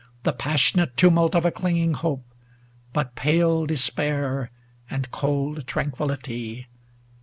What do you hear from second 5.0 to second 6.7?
cold tranquillity.